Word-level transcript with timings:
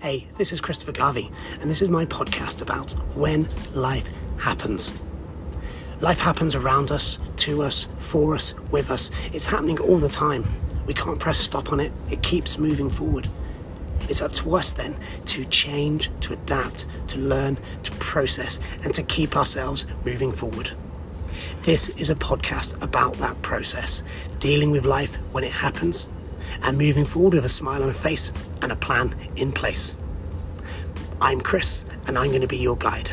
Hey, 0.00 0.26
this 0.38 0.50
is 0.50 0.62
Christopher 0.62 0.92
Garvey, 0.92 1.30
and 1.60 1.68
this 1.68 1.82
is 1.82 1.90
my 1.90 2.06
podcast 2.06 2.62
about 2.62 2.92
when 3.14 3.46
life 3.74 4.08
happens. 4.38 4.94
Life 6.00 6.18
happens 6.18 6.54
around 6.54 6.90
us, 6.90 7.18
to 7.36 7.62
us, 7.62 7.86
for 7.98 8.34
us, 8.34 8.54
with 8.70 8.90
us. 8.90 9.10
It's 9.34 9.44
happening 9.44 9.78
all 9.78 9.98
the 9.98 10.08
time. 10.08 10.48
We 10.86 10.94
can't 10.94 11.20
press 11.20 11.38
stop 11.38 11.70
on 11.70 11.80
it, 11.80 11.92
it 12.10 12.22
keeps 12.22 12.56
moving 12.56 12.88
forward. 12.88 13.28
It's 14.08 14.22
up 14.22 14.32
to 14.32 14.56
us 14.56 14.72
then 14.72 14.96
to 15.26 15.44
change, 15.44 16.10
to 16.20 16.32
adapt, 16.32 16.86
to 17.08 17.18
learn, 17.18 17.58
to 17.82 17.92
process, 17.96 18.58
and 18.82 18.94
to 18.94 19.02
keep 19.02 19.36
ourselves 19.36 19.84
moving 20.06 20.32
forward. 20.32 20.70
This 21.64 21.90
is 21.90 22.08
a 22.08 22.14
podcast 22.14 22.82
about 22.82 23.16
that 23.16 23.42
process, 23.42 24.02
dealing 24.38 24.70
with 24.70 24.86
life 24.86 25.16
when 25.32 25.44
it 25.44 25.52
happens, 25.52 26.08
and 26.62 26.78
moving 26.78 27.04
forward 27.04 27.34
with 27.34 27.44
a 27.44 27.48
smile 27.48 27.82
on 27.82 27.88
a 27.88 27.94
face 27.94 28.32
and 28.62 28.72
a 28.72 28.76
plan 28.76 29.14
in 29.36 29.52
place. 29.52 29.96
I'm 31.20 31.40
Chris, 31.40 31.84
and 32.06 32.18
I'm 32.18 32.28
going 32.28 32.40
to 32.40 32.46
be 32.46 32.56
your 32.56 32.76
guide. 32.76 33.10